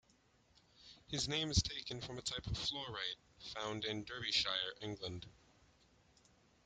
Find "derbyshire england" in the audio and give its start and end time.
4.03-5.27